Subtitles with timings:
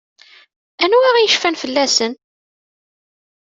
[0.83, 2.13] Anwa i yecfan fell-asen?